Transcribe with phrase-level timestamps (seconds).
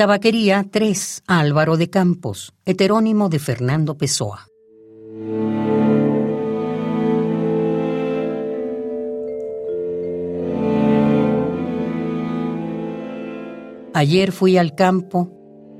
[0.00, 4.48] Tabaquería 3, Álvaro de Campos, heterónimo de Fernando Pessoa.
[13.92, 15.30] Ayer fui al campo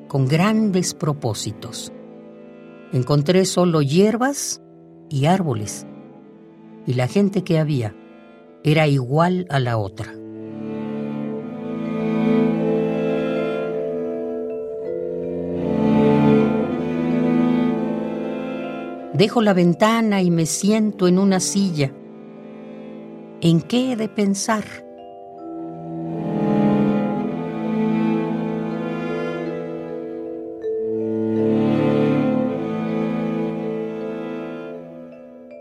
[0.06, 1.90] con grandes propósitos.
[2.92, 4.60] Encontré solo hierbas
[5.08, 5.86] y árboles,
[6.86, 7.96] y la gente que había
[8.64, 10.19] era igual a la otra.
[19.20, 21.92] Dejo la ventana y me siento en una silla.
[23.42, 24.64] ¿En qué he de pensar?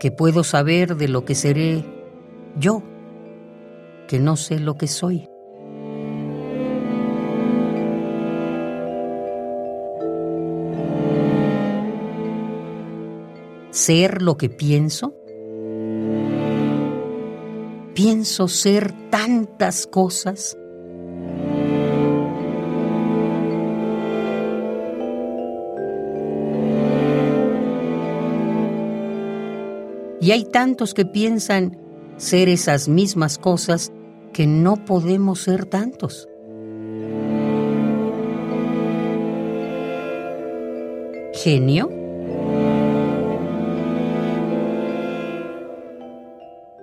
[0.00, 1.84] ¿Qué puedo saber de lo que seré
[2.58, 2.82] yo,
[4.08, 5.29] que no sé lo que soy?
[13.80, 15.14] Ser lo que pienso?
[17.94, 20.56] ¿Pienso ser tantas cosas?
[30.20, 31.78] Y hay tantos que piensan
[32.18, 33.92] ser esas mismas cosas
[34.34, 36.28] que no podemos ser tantos.
[41.32, 41.99] ¿Genio?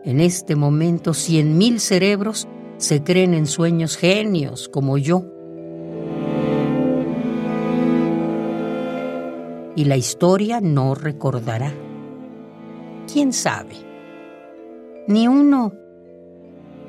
[0.07, 5.25] En este momento, cien mil cerebros se creen en sueños genios como yo.
[9.75, 11.73] Y la historia no recordará.
[13.11, 13.75] ¿Quién sabe?
[15.09, 15.73] Ni uno.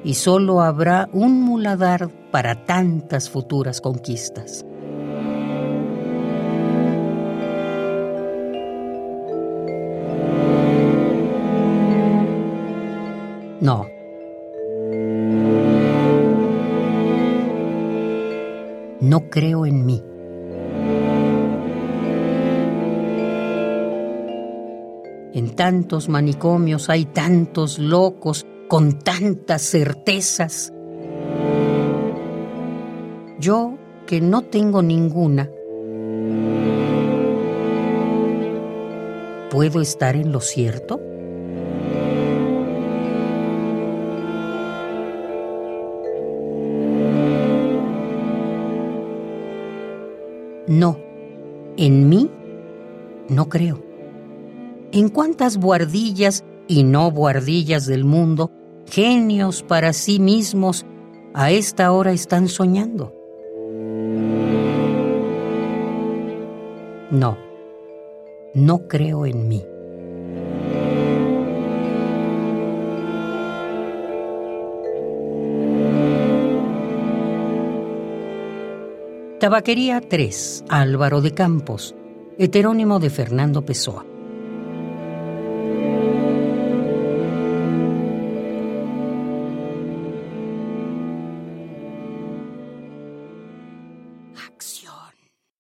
[0.05, 4.65] Y solo habrá un muladar para tantas futuras conquistas.
[13.61, 13.89] No.
[19.01, 20.03] No creo en mí.
[25.35, 30.73] En tantos manicomios hay tantos locos con tantas certezas.
[33.41, 33.75] Yo,
[34.07, 35.49] que no tengo ninguna,
[39.51, 41.08] ¿puedo estar en lo cierto?
[50.69, 50.99] No,
[51.79, 52.31] en mí
[53.29, 53.83] no creo.
[54.93, 58.51] ¿En cuántas buhardillas y no buhardillas del mundo,
[58.87, 60.85] genios para sí mismos,
[61.33, 63.15] a esta hora están soñando?
[67.11, 67.39] No,
[68.55, 69.65] no creo en mí.
[79.41, 81.95] Tabaquería 3, Álvaro de Campos,
[82.39, 84.05] heterónimo de Fernando Pessoa.